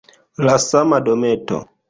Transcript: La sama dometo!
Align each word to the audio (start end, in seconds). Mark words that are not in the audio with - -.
La 0.47 0.55
sama 0.63 1.01
dometo! 1.11 1.63